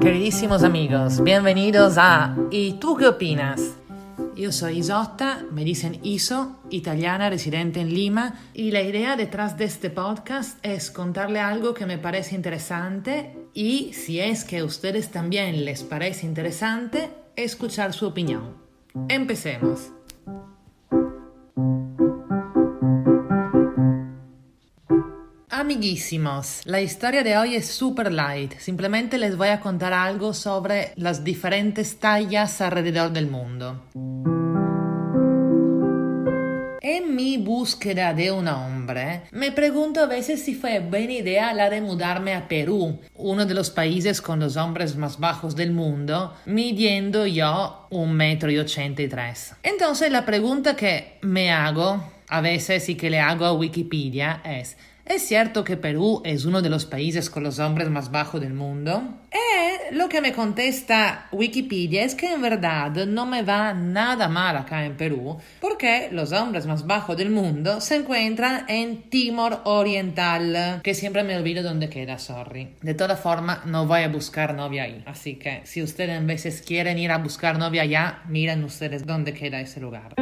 [0.00, 3.74] Queridísimos amigos, bienvenidos a ¿Y tú qué opinas?
[4.34, 9.66] Yo soy Isotta, me dicen Iso, italiana residente en Lima, y la idea detrás de
[9.66, 15.10] este podcast es contarle algo que me parece interesante y, si es que a ustedes
[15.10, 18.54] también les parece interesante, escuchar su opinión.
[19.08, 19.90] Empecemos.
[25.58, 28.58] Amiguísimos, la historia de hoy es super light.
[28.58, 33.82] Simplemente les voy a contar algo sobre las diferentes tallas alrededor del mundo.
[36.82, 41.70] En mi búsqueda de un hombre, me pregunto a veces si fue buena idea la
[41.70, 46.34] de mudarme a Perú, uno de los países con los hombres más bajos del mundo,
[46.44, 49.54] midiendo yo un metro y ochenta y tres.
[49.62, 54.76] Entonces la pregunta que me hago a veces y que le hago a Wikipedia es
[55.06, 58.54] ¿Es cierto que Perú es uno de los países con los hombres más bajos del
[58.54, 59.04] mundo?
[59.30, 64.56] E lo que me contesta Wikipedia es que en verdad no me va nada mal
[64.56, 70.80] acá en Perú, porque los hombres más bajos del mundo se encuentran en Timor Oriental,
[70.82, 72.74] que siempre me olvido dónde queda, sorry.
[72.82, 76.62] De todas formas, no voy a buscar novia ahí, así que si ustedes en veces
[76.62, 80.16] quieren ir a buscar novia allá, miren ustedes dónde queda ese lugar.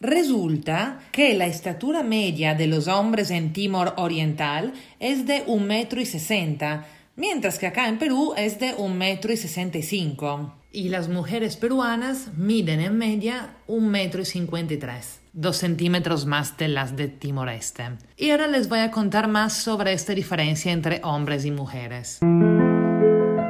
[0.00, 6.00] Resulta que la estatura media de los hombres en Timor Oriental es de un metro
[6.00, 10.54] y sesenta, mientras que acá en Perú es de un metro y sesenta y cinco.
[10.70, 16.26] Y las mujeres peruanas miden en media un metro y cincuenta y tres, dos centímetros
[16.26, 17.84] más de las de Timor Este.
[18.16, 22.20] Y ahora les voy a contar más sobre esta diferencia entre hombres y mujeres.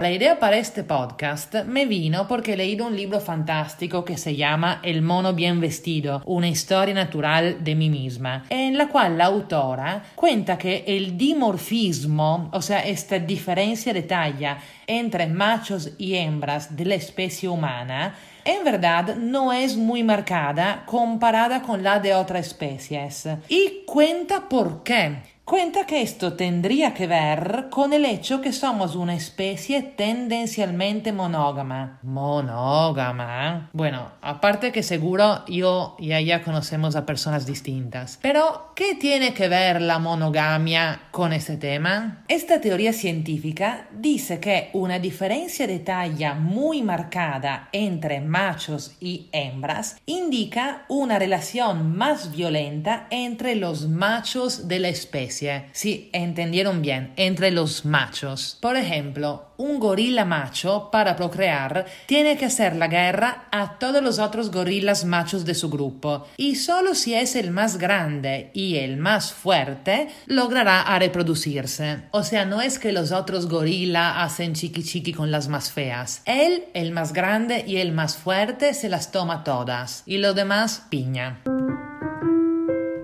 [0.00, 4.34] La idea para este podcast me vino porque he leído un libro fantástico que se
[4.34, 9.26] llama El mono bien vestido, una historia natural de mí misma, en la cual la
[9.26, 16.74] autora cuenta que el dimorfismo, o sea, esta diferencia de talla entre machos y hembras
[16.74, 22.46] de la especie humana, en verdad no es muy marcada comparada con la de otras
[22.46, 23.28] especies.
[23.50, 25.18] Y cuenta por qué.
[25.50, 31.98] Cuenta que esto tendría que ver con el hecho que somos una especie tendencialmente monógama.
[32.04, 33.68] ¿Monógama?
[33.72, 38.16] Bueno, aparte que seguro yo y ella conocemos a personas distintas.
[38.22, 42.22] Pero, ¿qué tiene que ver la monogamia con este tema?
[42.28, 49.96] Esta teoría científica dice que una diferencia de talla muy marcada entre machos y hembras
[50.06, 55.39] indica una relación más violenta entre los machos de la especie
[55.72, 58.58] si entendieron bien, entre los machos.
[58.60, 64.18] Por ejemplo, un gorila macho para procrear tiene que hacer la guerra a todos los
[64.18, 68.96] otros gorilas machos de su grupo y solo si es el más grande y el
[68.96, 72.02] más fuerte logrará reproducirse.
[72.10, 76.22] O sea, no es que los otros gorilas hacen chiqui chiqui con las más feas.
[76.24, 80.86] Él, el más grande y el más fuerte, se las toma todas y lo demás
[80.88, 81.40] piña.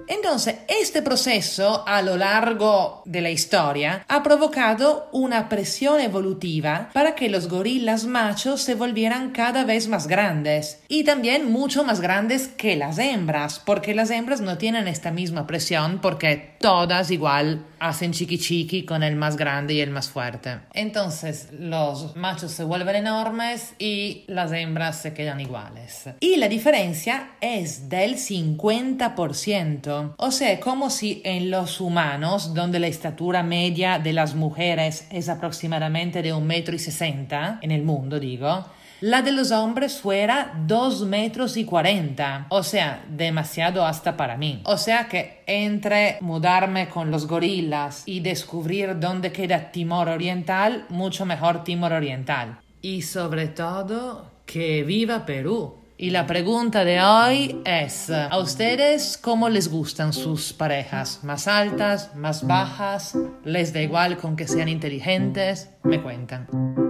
[0.08, 7.14] Entonces, este proceso a lo largo de la historia ha provocado una presión evolutiva para
[7.14, 12.48] que los gorilas machos se volvieran cada vez más grandes y también mucho más grandes
[12.48, 18.12] que las hembras, porque las hembras no tienen esta misma presión porque todas igual hacen
[18.12, 20.60] chiqui chiqui con el más grande y el más fuerte.
[20.72, 26.08] Entonces, los machos se vuelven enormes y las hembras se quedan iguales.
[26.20, 30.14] Y la diferencia es del 50%.
[30.16, 35.28] O sea, como si en los humanos, donde la estatura media de las mujeres es
[35.28, 38.64] aproximadamente de un metro y sesenta, en el mundo digo,
[39.00, 44.62] la de los hombres fuera dos metros y cuarenta, o sea, demasiado hasta para mí.
[44.64, 51.26] O sea que entre mudarme con los gorilas y descubrir dónde queda Timor Oriental, mucho
[51.26, 52.58] mejor Timor Oriental.
[52.80, 55.82] Y sobre todo, que viva Perú.
[55.98, 61.20] Y la pregunta de hoy es, ¿a ustedes cómo les gustan sus parejas?
[61.24, 62.14] ¿Más altas?
[62.14, 63.16] ¿Más bajas?
[63.44, 65.70] ¿Les da igual con que sean inteligentes?
[65.84, 66.85] Me cuentan.